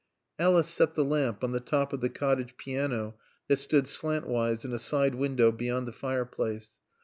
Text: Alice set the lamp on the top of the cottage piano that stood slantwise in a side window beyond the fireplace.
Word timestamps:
Alice 0.39 0.67
set 0.67 0.95
the 0.95 1.05
lamp 1.05 1.43
on 1.43 1.51
the 1.51 1.59
top 1.59 1.93
of 1.93 2.01
the 2.01 2.09
cottage 2.09 2.57
piano 2.57 3.13
that 3.47 3.57
stood 3.57 3.85
slantwise 3.85 4.65
in 4.65 4.73
a 4.73 4.79
side 4.79 5.13
window 5.13 5.51
beyond 5.51 5.87
the 5.87 5.91
fireplace. 5.93 6.71